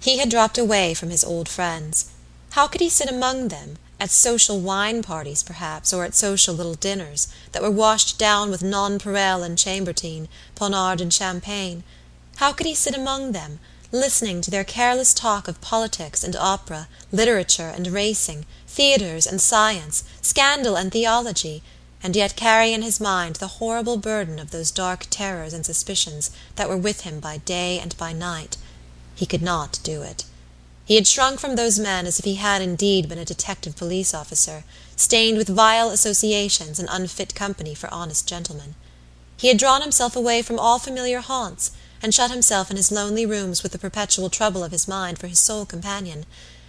[0.00, 2.06] He had dropped away from his old friends.
[2.50, 6.74] How could he sit among them, at social wine parties, perhaps, or at social little
[6.74, 11.82] dinners, that were washed down with nonpareil and chambertin, Pommard and champagne
[12.38, 13.58] how could he sit among them,
[13.90, 20.04] listening to their careless talk of politics and opera, literature and racing, theatres and science,
[20.22, 21.64] scandal and theology,
[22.00, 26.30] and yet carry in his mind the horrible burden of those dark terrors and suspicions
[26.54, 28.56] that were with him by day and by night?
[29.18, 30.22] He could not do it.
[30.84, 34.14] He had shrunk from those men as if he had indeed been a detective police
[34.14, 34.62] officer,
[34.94, 38.76] stained with vile associations and unfit company for honest gentlemen.
[39.36, 43.26] He had drawn himself away from all familiar haunts, and shut himself in his lonely
[43.26, 46.24] rooms with the perpetual trouble of his mind for his sole companion,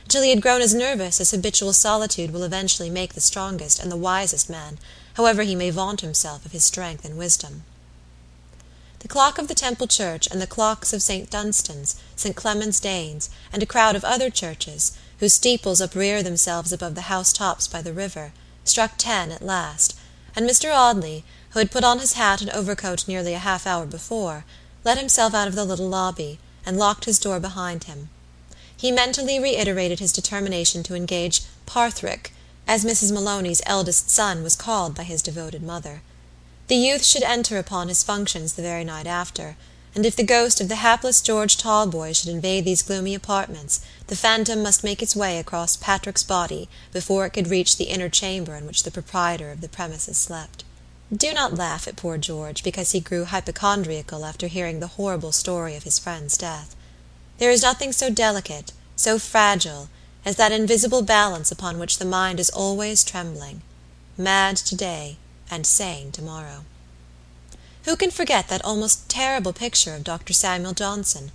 [0.07, 3.91] till he had grown as nervous as habitual solitude will eventually make the strongest and
[3.91, 4.79] the wisest man,
[5.13, 7.63] however he may vaunt himself of his strength and wisdom.
[8.99, 11.29] The clock of the Temple church and the clocks of St.
[11.29, 12.35] Dunstan's, St.
[12.35, 17.31] Clement's Danes, and a crowd of other churches, whose steeples uprear themselves above the house
[17.31, 18.33] tops by the river,
[18.65, 19.95] struck ten at last,
[20.35, 20.75] and Mr.
[20.75, 24.43] Audley, who had put on his hat and overcoat nearly a half hour before,
[24.83, 28.09] let himself out of the little lobby, and locked his door behind him.
[28.75, 32.33] He mentally reiterated his determination to engage Parthrick,
[32.67, 33.13] as Mrs.
[33.13, 36.01] Maloney's eldest son was called by his devoted mother.
[36.69, 39.57] The youth should enter upon his functions the very night after,
[39.95, 44.15] and if the ghost of the hapless George Talboys should invade these gloomy apartments the
[44.15, 48.53] phantom must make its way across Patrick's body before it could reach the inner chamber
[48.53, 50.63] in which the proprietor of the premises slept.
[51.11, 55.75] Do not laugh at poor George because he grew hypochondriacal after hearing the horrible story
[55.75, 56.75] of his friend's death.
[57.39, 59.89] There is nothing so delicate, so fragile,
[60.23, 63.63] as that invisible balance upon which the mind is always trembling
[64.19, 65.17] mad to day
[65.49, 66.65] and sane to morrow.
[67.85, 70.33] Who can forget that almost terrible picture of Dr.
[70.33, 71.31] Samuel Johnson,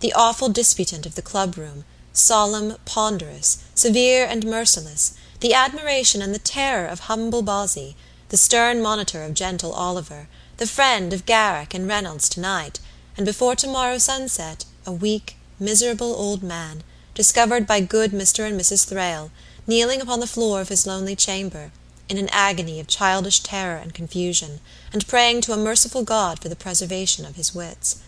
[0.00, 6.34] the awful disputant of the club room, solemn, ponderous, severe and merciless, the admiration and
[6.34, 7.94] the terror of humble Bozzy,
[8.30, 12.80] the stern monitor of gentle Oliver, the friend of Garrick and Reynolds to night,
[13.16, 16.82] and before to morrow sunset a weak, miserable old man,
[17.14, 18.46] discovered by good Mr.
[18.46, 18.84] and Mrs.
[18.86, 19.30] Thrale,
[19.66, 21.70] kneeling upon the floor of his lonely chamber
[22.12, 24.60] in an agony of childish terror and confusion,
[24.92, 28.02] and praying to a merciful God for the preservation of his wits.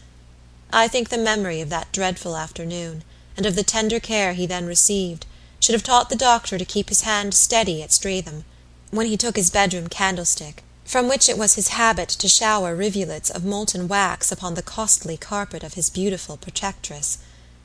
[0.71, 3.03] I think the memory of that dreadful afternoon,
[3.35, 5.25] and of the tender care he then received,
[5.59, 8.45] should have taught the doctor to keep his hand steady at Streatham,
[8.91, 13.31] when he took his bedroom candlestick, from which it was his habit to shower rivulets
[13.31, 17.17] of molten wax upon the costly carpet of his beautiful protectress,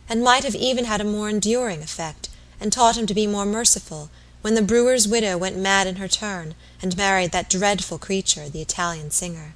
[0.07, 2.29] and might have even had a more enduring effect,
[2.61, 4.09] and taught him to be more merciful
[4.41, 8.61] when the brewer's widow went mad in her turn, and married that dreadful creature, the
[8.61, 9.53] Italian singer.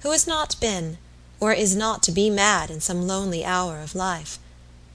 [0.00, 0.98] Who has not been,
[1.40, 4.38] or is not to be mad in some lonely hour of life?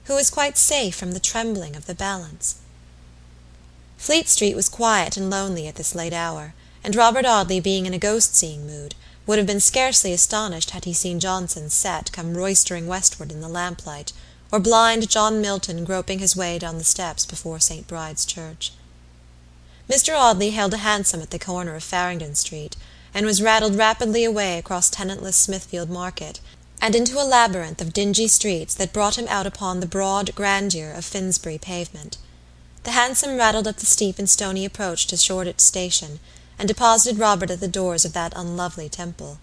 [0.04, 2.56] Who is quite safe from the trembling of the balance?
[3.98, 7.92] Fleet Street was quiet and lonely at this late hour, and Robert Audley being in
[7.92, 8.94] a ghost-seeing mood,
[9.26, 13.48] would have been scarcely astonished had he seen Johnson's set come roistering westward in the
[13.48, 14.12] lamplight,
[14.50, 17.86] or blind John Milton groping his way down the steps before St.
[17.86, 18.72] Bride's Church.
[19.90, 20.16] Mr.
[20.16, 22.76] Audley hailed a hansom at the corner of Farringdon Street,
[23.12, 26.38] and was rattled rapidly away across tenantless Smithfield Market,
[26.80, 30.92] and into a labyrinth of dingy streets that brought him out upon the broad grandeur
[30.92, 32.18] of Finsbury pavement.
[32.84, 36.20] The hansom rattled up the steep and stony approach to Shoreditch Station,
[36.56, 39.38] and deposited Robert at the doors of that unlovely temple.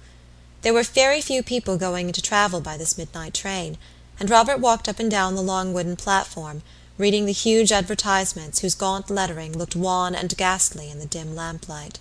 [0.61, 3.77] There were very few people going into travel by this midnight train,
[4.17, 6.63] and Robert walked up and down the long wooden platform
[6.97, 11.99] reading the huge advertisements whose gaunt lettering looked wan and ghastly in the dim lamplight.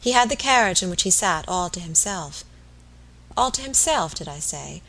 [0.00, 2.44] He had the carriage in which he sat all to himself.
[3.36, 4.82] All to himself, did I say?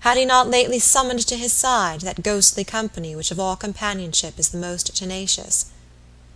[0.00, 4.38] Had he not lately summoned to his side that ghostly company which of all companionship
[4.38, 5.66] is the most tenacious?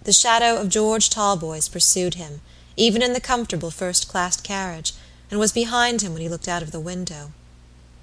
[0.04, 2.40] The shadow of George Talboys pursued him,
[2.76, 4.94] even in the comfortable first-class carriage,
[5.30, 7.32] and was behind him when he looked out of the window,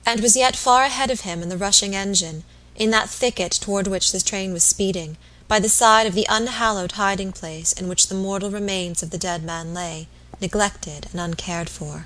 [0.05, 2.43] and was yet far ahead of him in the rushing engine
[2.77, 6.91] in that thicket toward which the train was speeding, by the side of the unhallowed
[6.91, 10.07] hiding-place in which the mortal remains of the dead man lay,
[10.39, 12.05] neglected and uncared for.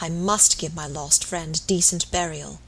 [0.00, 2.60] "I must give my lost friend decent burial,"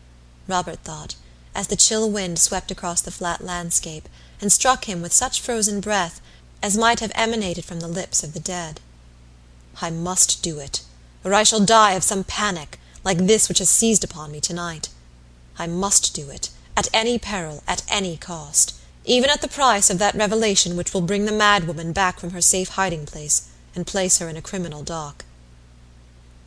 [0.49, 1.15] Robert thought,
[1.55, 4.09] as the chill wind swept across the flat landscape,
[4.41, 6.21] and struck him with such frozen breath
[6.63, 8.81] as might have emanated from the lips of the dead.
[9.81, 10.81] "I must do it,
[11.23, 14.53] or I shall die of some panic, like this which has seized upon me to
[14.53, 14.89] night.
[15.59, 18.75] I must do it at any peril, at any cost,
[19.05, 22.41] even at the price of that revelation which will bring the madwoman back from her
[22.41, 25.25] safe hiding-place, and place her in a criminal dock.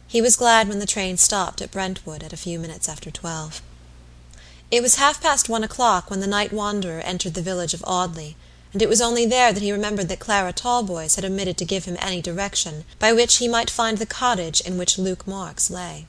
[0.07, 3.61] He was glad when the train stopped at Brentwood at a few minutes after twelve.
[4.71, 8.35] It was half past one o'clock when the night wanderer entered the village of Audley,
[8.73, 11.85] and it was only there that he remembered that Clara Talboys had omitted to give
[11.85, 16.05] him any direction by which he might find the cottage in which Luke Marks lay.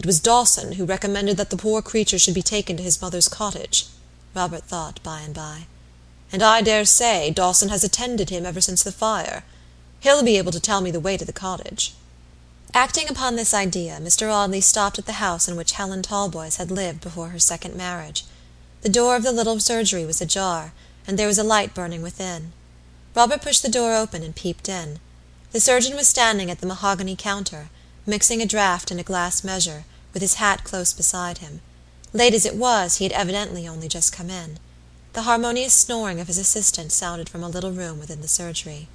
[0.00, 3.28] "It was Dawson who recommended that the poor creature should be taken to his mother's
[3.28, 3.86] cottage,"
[4.34, 5.66] Robert thought by and by.
[6.32, 9.44] "And I dare say Dawson has attended him ever since the fire.
[10.00, 11.92] He'll be able to tell me the way to the cottage."
[12.72, 14.32] Acting upon this idea, Mr.
[14.32, 18.24] Audley stopped at the house in which Helen Talboys had lived before her second marriage.
[18.80, 20.72] The door of the little surgery was ajar,
[21.06, 22.54] and there was a light burning within.
[23.14, 24.98] Robert pushed the door open and peeped in.
[25.52, 27.68] The surgeon was standing at the mahogany counter,
[28.06, 31.60] mixing a draught in a glass measure, with his hat close beside him.
[32.12, 34.58] Late as it was, he had evidently only just come in.
[35.12, 38.88] The harmonious snoring of his assistant sounded from a little room within the surgery.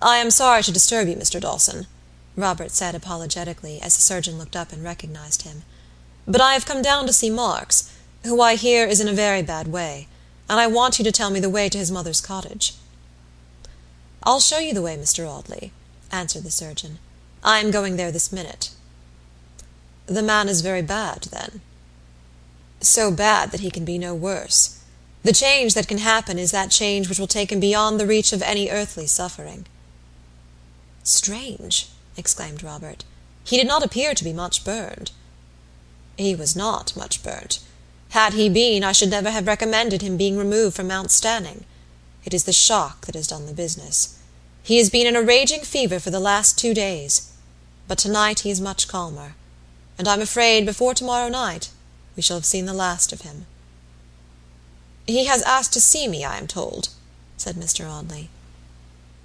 [0.00, 1.40] "I am sorry to disturb you, Mr.
[1.40, 1.86] Dawson,"
[2.36, 5.64] Robert said apologetically, as the surgeon looked up and recognized him.
[6.26, 7.84] "But I have come down to see Marks,
[8.24, 10.08] who I hear is in a very bad way,
[10.48, 12.74] and I want you to tell me the way to his mother's cottage."
[14.22, 15.28] "I'll show you the way, Mr.
[15.28, 15.72] Audley,"
[16.10, 16.98] answered the surgeon.
[17.42, 18.70] "I am going there this minute."
[20.06, 21.60] "The man is very bad, then?"
[22.80, 24.78] "So bad that he can be no worse.
[25.22, 28.32] The change that can happen is that change which will take him beyond the reach
[28.32, 29.66] of any earthly suffering."
[31.04, 33.04] "Strange!" exclaimed Robert.
[33.44, 35.12] "He did not appear to be much burned."
[36.16, 37.60] "He was not much burnt.
[38.08, 41.64] Had he been, I should never have recommended him being removed from Mount Stanning.
[42.24, 44.16] It is the shock that has done the business.
[44.62, 47.28] He has been in a raging fever for the last two days,
[47.88, 49.34] but to night he is much calmer,
[50.02, 51.70] and I'm afraid before to morrow night
[52.16, 53.46] we shall have seen the last of him."
[55.06, 56.88] "He has asked to see me, I am told,"
[57.36, 57.88] said Mr.
[57.88, 58.28] Audley.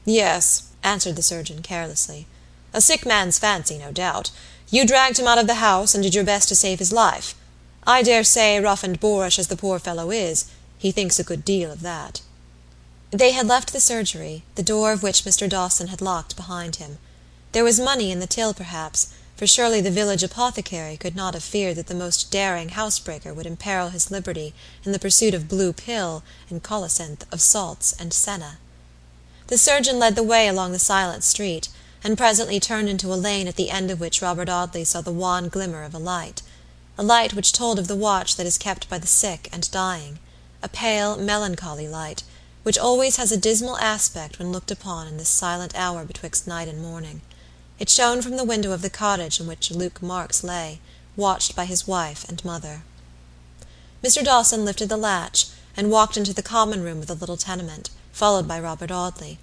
[0.05, 2.27] "Yes," answered the surgeon carelessly.
[2.73, 4.29] A sick man's fancy, no doubt.
[4.69, 7.33] You dragged him out of the house, and did your best to save his life.
[7.87, 10.45] I dare say, rough and boorish as the poor fellow is,
[10.77, 12.21] he thinks a good deal of that."
[13.09, 15.49] They had left the surgery, the door of which Mr.
[15.49, 16.99] Dawson had locked behind him.
[17.51, 19.07] There was money in the till, perhaps,
[19.37, 23.45] for surely the village apothecary could not have feared that the most daring housebreaker would
[23.45, 24.53] imperil his liberty
[24.83, 28.57] in the pursuit of blue pill and colocynth, of salts and senna.
[29.47, 31.69] The surgeon led the way along the silent street
[32.03, 35.11] and presently turned into a lane at the end of which Robert Audley saw the
[35.11, 36.41] wan glimmer of a light
[36.97, 40.17] a light which told of the watch that is kept by the sick and dying
[40.63, 42.23] a pale, melancholy light,
[42.63, 46.67] which always has a dismal aspect when looked upon in this silent hour betwixt night
[46.67, 47.21] and morning.
[47.79, 50.79] It shone from the window of the cottage in which Luke Marks lay,
[51.15, 52.81] watched by his wife and mother.
[54.03, 54.23] Mr.
[54.23, 58.47] Dawson lifted the latch, and walked into the common room of the little tenement, followed
[58.47, 59.37] by Robert Audley.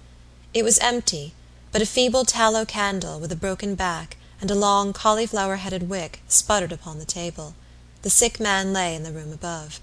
[0.53, 1.33] It was empty
[1.71, 6.21] but a feeble tallow candle, with a broken back, and a long cauliflower headed wick,
[6.29, 7.53] sputtered upon the table.
[8.01, 9.81] The sick man lay in the room above.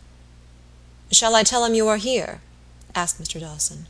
[1.10, 2.40] "Shall I tell him you are here?"
[2.94, 3.38] asked Mr.
[3.40, 3.88] Dawson.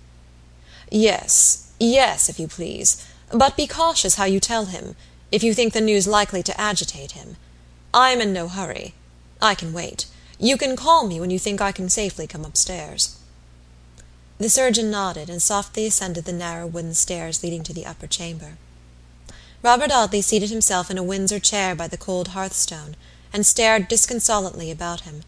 [0.90, 2.96] "Yes, yes, if you please;
[3.32, 4.94] but be cautious how you tell him,
[5.30, 7.36] if you think the news likely to agitate him.
[7.94, 8.94] I am in no hurry.
[9.40, 10.06] I can wait.
[10.38, 13.16] You can call me when you think I can safely come upstairs."
[14.38, 18.58] The surgeon nodded, and softly ascended the narrow wooden stairs leading to the upper chamber.
[19.62, 22.96] Robert Audley seated himself in a Windsor chair by the cold hearthstone,
[23.32, 25.22] and stared disconsolately about him;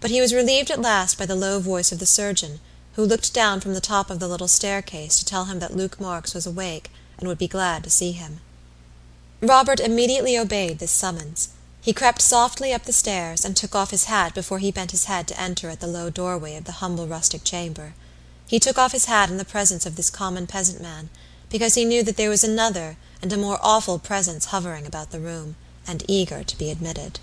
[0.00, 2.60] but he was relieved at last by the low voice of the surgeon,
[2.94, 6.00] who looked down from the top of the little staircase to tell him that Luke
[6.00, 8.40] Marks was awake, and would be glad to see him.
[9.40, 11.50] Robert immediately obeyed this summons.
[11.80, 15.04] He crept softly up the stairs, and took off his hat before he bent his
[15.04, 17.94] head to enter at the low doorway of the humble rustic chamber.
[18.48, 21.10] He took off his hat in the presence of this common peasant man,
[21.48, 25.20] because he knew that there was another and a more awful presence hovering about the
[25.20, 25.56] room,
[25.86, 27.20] and eager to be admitted.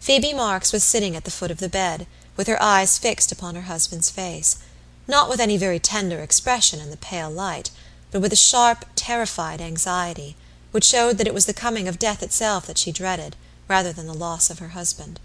[0.00, 2.06] Phoebe Marks was sitting at the foot of the bed,
[2.36, 4.58] with her eyes fixed upon her husband's face,
[5.06, 7.70] not with any very tender expression in the pale light,
[8.12, 10.36] but with a sharp, terrified anxiety,
[10.70, 13.34] which showed that it was the coming of death itself that she dreaded,
[13.66, 15.18] rather than the loss of her husband.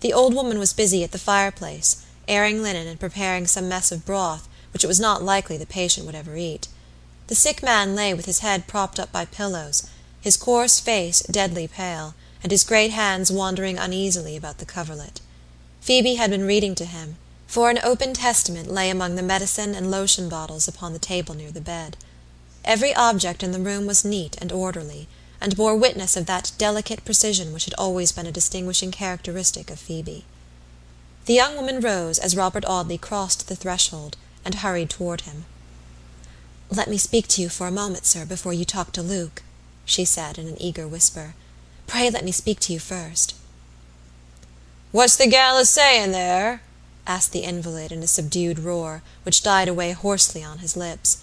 [0.00, 4.04] The old woman was busy at the fireplace airing linen and preparing some mess of
[4.04, 6.68] broth which it was not likely the patient would ever eat.
[7.28, 9.88] The sick man lay with his head propped up by pillows,
[10.20, 15.20] his coarse face deadly pale, and his great hands wandering uneasily about the coverlet.
[15.80, 19.90] Phoebe had been reading to him, for an open Testament lay among the medicine and
[19.90, 21.96] lotion bottles upon the table near the bed.
[22.68, 25.08] Every object in the room was neat and orderly,
[25.40, 29.78] and bore witness of that delicate precision which had always been a distinguishing characteristic of
[29.78, 30.26] Phoebe.
[31.24, 35.46] The young woman rose as Robert Audley crossed the threshold, and hurried toward him.
[36.68, 39.42] "Let me speak to you for a moment, sir, before you talk to Luke,"
[39.86, 41.34] she said in an eager whisper.
[41.86, 43.32] "Pray let me speak to you first."
[44.92, 46.60] "What's the gal a sayin' there?"
[47.06, 51.16] asked the invalid in a subdued roar, which died away hoarsely on his lips.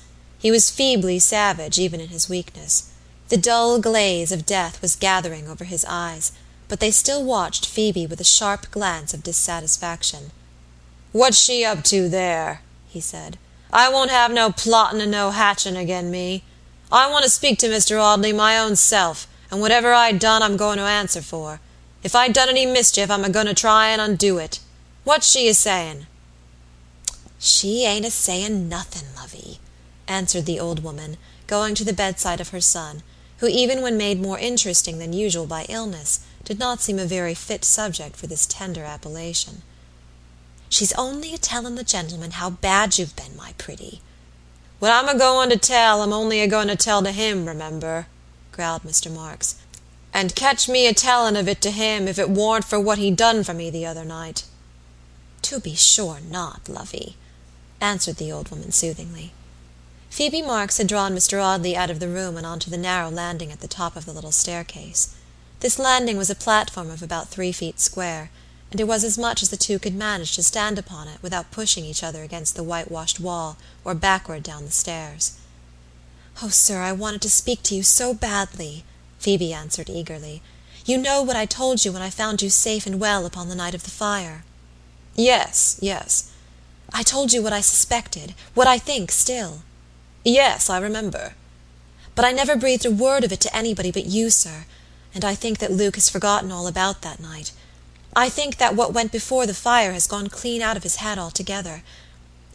[0.46, 2.84] He was feebly savage even in his weakness.
[3.30, 6.34] The dull glaze of death was gathering over his eyes,
[6.68, 10.30] but they still watched Phoebe with a sharp glance of dissatisfaction.
[11.12, 13.40] "What's she up to there?" he said.
[13.74, 16.44] "I won't have no plottin' and no hatchin' agin me.
[16.92, 18.00] I want to speak to Mr.
[18.00, 21.60] Audley my own self, and whatever I done I'm goin' to answer for.
[22.04, 24.60] If I done any mischief I'm a goin' to try and undo it.
[25.06, 26.06] What's she a sayin'?"
[27.40, 29.60] "She ain't a sayin' nothin', lovey,"
[30.08, 33.04] answered the old woman, going to the bedside of her son,
[33.38, 37.34] who even when made more interesting than usual by illness, did not seem a very
[37.34, 39.62] fit subject for this tender appellation.
[40.70, 44.02] "She's only a tellin' the gentleman how bad you've been, my pretty."
[44.80, 48.08] "What I'm a goin' to tell I'm only a goin' to tell to him, remember,"
[48.52, 49.12] growled Mr.
[49.12, 49.56] Marks.
[50.14, 53.12] And catch me a tellin' of it to him if it warn't for what he
[53.12, 54.44] done for me the other night."
[55.44, 57.18] "To be sure not, lovey,"
[57.82, 59.34] answered the old woman soothingly.
[60.10, 61.44] Phoebe Marks had drawn Mr.
[61.44, 64.06] Audley out of the room and on to the narrow landing at the top of
[64.06, 65.10] the little staircase.
[65.60, 68.30] This landing was a platform of about three feet square,
[68.72, 71.52] and it was as much as the two could manage to stand upon it without
[71.52, 75.34] pushing each other against the whitewashed wall or backward down the stairs.
[76.42, 78.84] "Oh, sir, I wanted to speak to you so badly!"
[79.20, 80.42] Phoebe answered eagerly.
[80.86, 83.56] "You know what I told you when I found you safe and well upon the
[83.56, 84.44] night of the fire."
[85.16, 86.26] "Yes, yes."
[86.94, 89.64] "I told you what I suspected what I think still."
[90.26, 91.36] "Yes, I remember."
[92.16, 94.66] "But I never breathed a word of it to anybody but you, sir,
[95.14, 97.52] and I think that Luke has forgotten all about that night.
[98.16, 101.20] I think that what went before the fire has gone clean out of his head
[101.20, 101.84] altogether.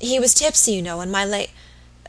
[0.00, 1.44] He was tipsy, you know, when my la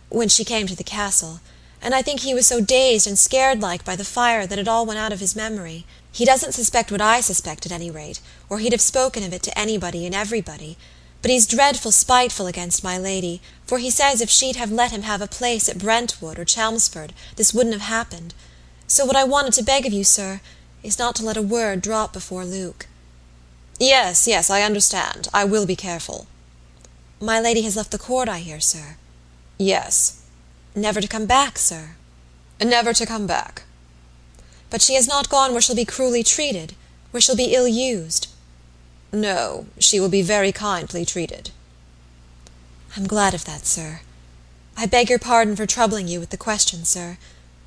[0.10, 1.39] when she came to the castle
[1.82, 4.68] and I think he was so dazed and scared like by the fire that it
[4.68, 5.86] all went out of his memory.
[6.12, 9.41] He doesn't suspect what I suspect at any rate, or he'd have spoken of it
[9.44, 10.77] to anybody and everybody.
[11.22, 15.04] But he's dreadful spiteful against my lady, for he says if she'd have let him
[15.04, 18.34] have a place at Brentwood or Chelmsford this wouldn't have happened.
[18.88, 20.42] So what I wanted to beg of you, sir,
[20.84, 22.88] is not to let a word drop before Luke."
[23.80, 25.28] "Yes, yes, I understand.
[25.34, 26.25] I will be careful."
[27.20, 28.98] "My lady has left the court, I hear, sir."
[29.60, 30.13] "Yes."
[30.74, 31.96] "Never to come back, sir?"
[32.60, 33.63] "Never to come back."
[34.72, 36.75] "But she has not gone where she'll be cruelly treated
[37.12, 38.28] where she'll be ill used?"
[39.13, 41.50] "No; she will be very kindly treated."
[42.96, 44.01] "I'm glad of that, sir.
[44.77, 47.18] I beg your pardon for troubling you with the question, sir,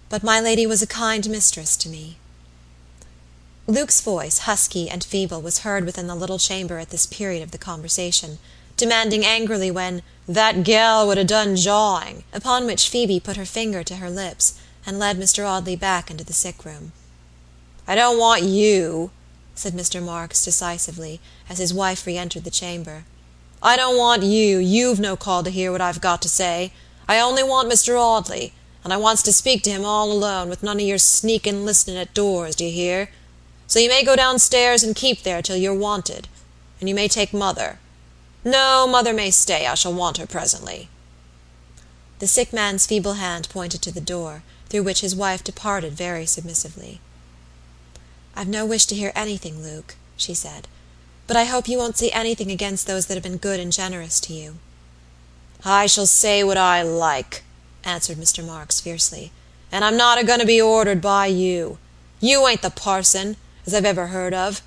[0.08, 2.16] but my lady was a kind mistress to me."
[3.66, 7.50] Luke's voice, husky and feeble, was heard within the little chamber at this period of
[7.50, 8.38] the conversation
[8.78, 13.44] demanding angrily when "that gal would would 'a' done jawing," upon which Phoebe put her
[13.44, 14.54] finger to her lips,
[14.86, 15.46] and led Mr.
[15.46, 16.92] Audley back into the sick room.
[17.86, 19.10] "I don't want you,"
[19.54, 20.02] said Mr.
[20.02, 23.04] Marks decisively, as his wife re entered the chamber.
[23.62, 26.72] "I don't want you; you've no call to hear what I've got to say.
[27.06, 27.96] I only want Mr.
[27.96, 31.64] Audley, and I wants to speak to him all alone, with none of your sneakin'
[31.64, 33.10] listenin' at doors, d'ye hear?
[33.68, 36.26] So you may go downstairs and keep there till you're wanted.
[36.80, 37.78] And you may take mother.
[38.44, 40.88] No, mother may stay; I shall want her presently."
[42.18, 46.26] The sick man's feeble hand pointed to the door, through which his wife departed very
[46.26, 47.00] submissively.
[48.36, 50.66] "I've no wish to hear anything, Luke," she said,
[51.26, 54.18] "but I hope you won't say anything against those that have been good and generous
[54.20, 54.58] to you."
[55.64, 57.44] "I shall say what I like,"
[57.84, 58.44] answered Mr.
[58.44, 59.30] Marks fiercely,
[59.70, 61.78] "and I'm not a goin' to be ordered by you.
[62.20, 63.36] You ain't the parson,
[63.66, 64.62] as I've ever heard of,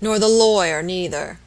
[0.00, 1.38] nor the lawyer neither.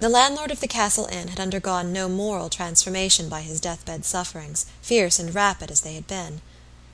[0.00, 4.64] The landlord of the Castle Inn had undergone no moral transformation by his deathbed sufferings,
[4.80, 6.40] fierce and rapid as they had been.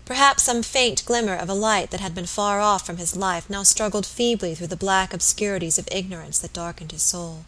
[0.05, 3.49] Perhaps some faint glimmer of a light that had been far off from his life
[3.49, 7.47] now struggled feebly through the black obscurities of ignorance that darkened his soul.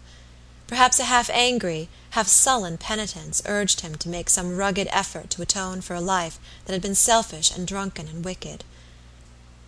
[0.67, 5.43] Perhaps a half angry, half sullen penitence urged him to make some rugged effort to
[5.43, 8.65] atone for a life that had been selfish and drunken and wicked.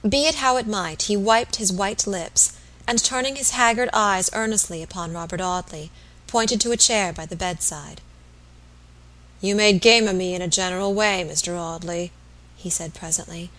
[0.09, 2.53] Be it how it might, he wiped his white lips
[2.87, 5.91] and turning his haggard eyes earnestly upon Robert Audley,
[6.27, 8.01] pointed to a chair by the bedside.
[9.43, 11.59] "You made game of me in a general way, Mr.
[11.59, 12.13] Audley,"
[12.59, 13.51] he said presently,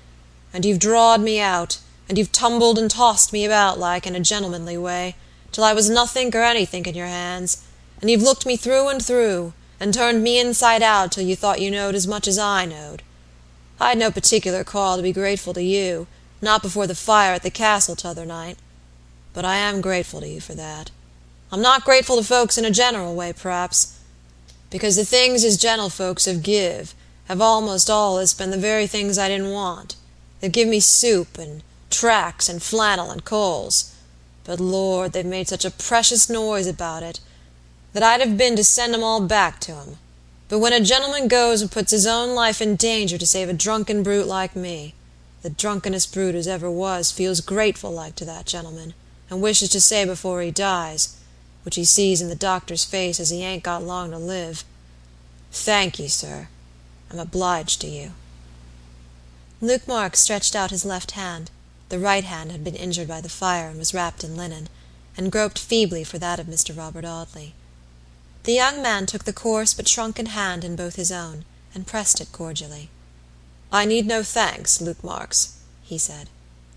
[0.54, 4.20] "and you've drawed me out, and you've tumbled and tossed me about like, in a
[4.20, 5.16] gentlemanly way,
[5.52, 7.58] till I was nothink or anythink in your hands,
[8.00, 11.62] and you've looked me through and through, and turned me inside out till you thought
[11.62, 13.02] you knowed as much as I knowed.
[13.80, 16.06] I'd no particular call to be grateful to you,
[16.42, 18.58] not before the fire at the castle t'other night
[19.34, 20.92] but I am grateful to you for that.
[21.52, 23.94] I'm not grateful to folks in a general way, p'raps,
[24.70, 26.94] because the things as gentlefolks have give
[27.30, 29.96] have almost allus been the very things I didn't want.
[30.42, 33.94] They've give me soup, and tracts, and flannel, and coals.
[34.44, 37.20] But, Lord, they've made such a precious noise about it,
[37.94, 40.00] that I'd have been to send 'em all back to 'em;
[40.48, 43.54] but when a gentleman goes and puts his own life in danger to save a
[43.54, 44.96] drunken brute like me,
[45.44, 48.96] the drunkenest brute as ever was feels grateful like to that gentleman,
[49.30, 51.10] and wishes to say before he dies,
[51.64, 54.64] which he sees in the doctor's face as he ain't got long to live,
[55.52, 56.48] 'Thank ye, sir,
[57.12, 58.14] I'm obliged to you.'"
[59.62, 61.52] Luke Marks stretched out his left hand
[61.90, 64.70] the right hand had been injured by the fire and was wrapped in linen
[65.18, 66.76] and groped feebly for that of Mr.
[66.78, 67.56] Robert Audley.
[68.44, 72.22] The young man took the coarse but shrunken hand in both his own, and pressed
[72.22, 72.90] it cordially.
[73.72, 76.30] "I need no thanks, Luke Marks," he said.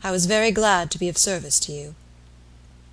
[0.03, 1.95] "I was very glad to be of service to you."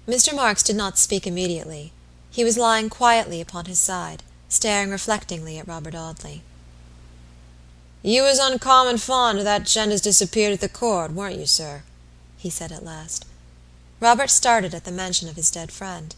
[0.08, 0.36] Mr.
[0.36, 1.94] Marks did not speak immediately.
[2.30, 6.44] He was lying quietly upon his side, staring reflectingly at Robert Audley.
[8.02, 11.84] "You was uncommon fond of that gent as disappeared at the Court, weren't you, sir?"
[12.38, 13.26] he said at last.
[14.00, 16.16] Robert started at the mention of his dead friend.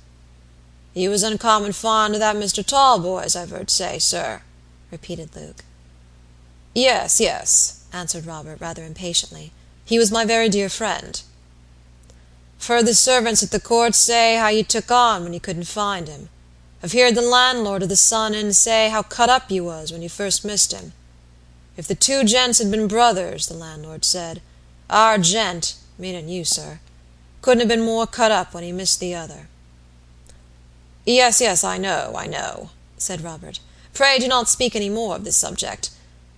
[0.94, 2.64] "You was uncommon fond of that Mr.
[2.64, 4.44] Talboys, I've heard say, sir,"
[4.92, 5.64] repeated Luke.
[6.76, 9.52] "Yes, yes," answered Robert, rather impatiently.
[9.84, 11.20] "He was my very dear friend."
[12.60, 15.64] "I've heard the servants at the Court say how you took on when you couldn't
[15.64, 16.30] find him.
[16.84, 20.04] I've heerd the landlord of the Sun Inn say how cut up you was when
[20.04, 20.94] you first missed him.
[21.78, 24.42] If the two gents had been brothers, the landlord said,
[24.90, 26.80] our gent meaning you, sir,
[27.42, 29.48] couldn't have been more cut up when he missed the other."
[31.06, 33.60] "Yes, yes, I know, I know," said Robert.
[33.94, 35.92] "Pray do not speak any more of this subject.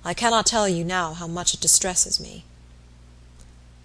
[0.05, 2.45] I cannot tell you now how much it distresses me."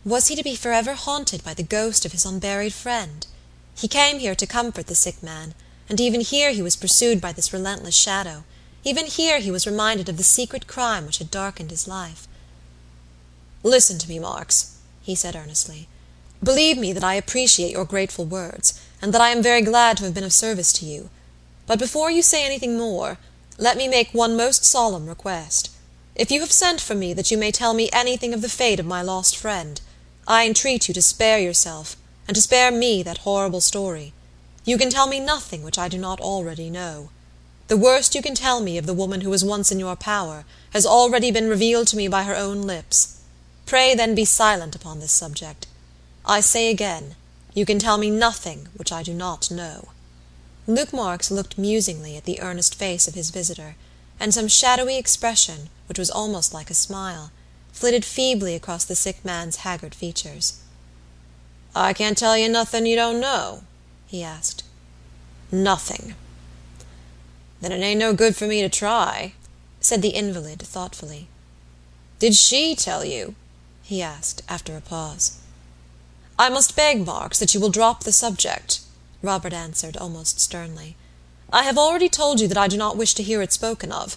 [0.05, 3.27] Was he to be forever haunted by the ghost of his unburied friend?
[3.75, 5.55] He came here to comfort the sick man,
[5.89, 8.45] and even here he was pursued by this relentless shadow;
[8.89, 12.27] even here he was reminded of the secret crime which had darkened his life.
[13.63, 15.89] "Listen to me, Marks he said earnestly.
[16.43, 20.05] "Believe me that I appreciate your grateful words, and that I am very glad to
[20.05, 21.11] have been of service to you;
[21.67, 23.19] but before you say anything more,
[23.59, 25.69] let me make one most solemn request.
[26.15, 28.81] If you have sent for me that you may tell me anything of the fate
[28.81, 29.83] of my lost friend,
[30.27, 31.95] I entreat you to spare yourself,
[32.27, 34.15] and to spare me that horrible story.
[34.65, 37.11] You can tell me nothing which I do not already know.
[37.69, 40.47] The worst you can tell me of the woman who was once in your power
[40.71, 43.19] has already been revealed to me by her own lips.
[43.67, 45.67] Pray then be silent upon this subject.
[46.25, 47.15] I say again,
[47.53, 49.89] you can tell me nothing which I do not know."
[50.67, 53.77] Luke Marks looked musingly at the earnest face of his visitor,
[54.19, 57.31] and some shadowy expression, which was almost like a smile,
[57.71, 60.55] flitted feebly across the sick man's haggard features.
[61.75, 63.65] "I can't tell you nothing you don't know?"
[64.07, 64.63] he asked.
[65.53, 66.15] "Nothing."
[67.61, 69.33] "Then it ain't no good for me to try,"
[69.81, 71.29] said the invalid, thoughtfully.
[72.19, 73.35] "Did she tell you?"
[73.83, 75.33] he asked, after a pause.
[76.39, 78.81] "I must beg, Marks, that you will drop the subject,"
[79.23, 80.95] Robert answered, almost sternly.
[81.53, 84.17] "I have already told you that I do not wish to hear it spoken of.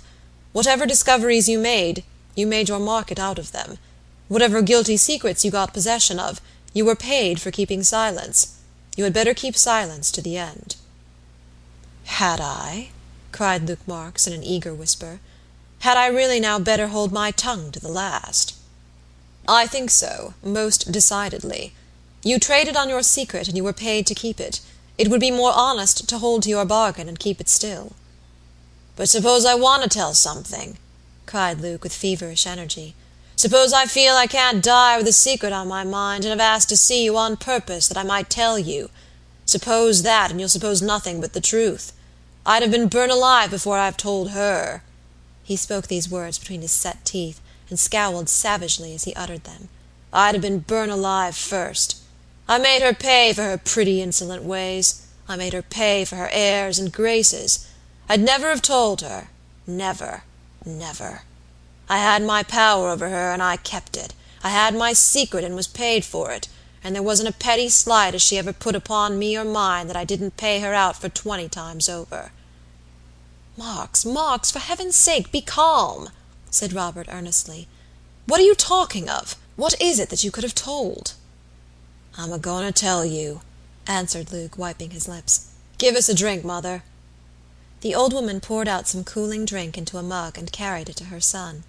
[0.52, 2.04] Whatever discoveries you made,
[2.36, 3.80] you made your market out of them.
[4.28, 6.42] Whatever guilty secrets you got possession of,
[6.74, 8.56] you were paid for keeping silence.
[8.96, 10.76] You had better keep silence to the end."
[12.04, 12.90] "Had I?"
[13.32, 15.20] Cried Luke Marks in an eager whisper.
[15.80, 18.54] "Had I really now better hold my tongue to the last?"
[19.48, 21.74] "I think so, most decidedly.
[22.24, 24.60] You traded on your secret, and you were paid to keep it.
[24.98, 27.94] It would be more honest to hold to your bargain and keep it still."
[28.96, 30.78] "But suppose I want to tell something?"
[31.26, 32.94] cried Luke with feverish energy.
[33.36, 36.70] "Suppose I feel I can't die with a secret on my mind, and have asked
[36.70, 38.92] to see you on purpose that I might tell you.
[39.46, 41.94] Suppose that, and you'll suppose nothing but the truth.
[42.46, 44.84] I'd have been burned alive before I've told her."
[45.44, 49.70] He spoke these words between his set teeth and scowled savagely as he uttered them.
[50.12, 51.98] "I'd have been burnt alive first.
[52.48, 55.02] I made her pay for her pretty insolent ways.
[55.28, 57.66] I made her pay for her airs and graces.
[58.10, 59.30] I'd never have told her
[59.68, 60.24] never,
[60.66, 61.24] never.
[61.88, 64.14] I had my power over her, and I kept it.
[64.44, 66.48] I had my secret, and was paid for it,
[66.84, 69.96] and there wasn't a petty slight as she ever put upon me or mine that
[69.96, 72.32] I didn't pay her out for twenty times over."
[73.56, 76.10] "Marks, Marks, for heaven's sake, be calm!"
[76.50, 77.68] said Robert earnestly.
[78.26, 79.36] "What are you talking of?
[79.56, 81.14] What is it that you could have told?"
[82.18, 83.42] "I'm a goin' to tell you,"
[83.86, 85.48] answered Luke, wiping his lips.
[85.78, 86.84] "Give us a drink, mother."
[87.82, 91.06] The old woman poured out some cooling drink into a mug and carried it to
[91.06, 91.64] her son.